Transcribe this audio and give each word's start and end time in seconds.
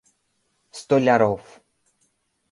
—Столяров. 0.79 1.43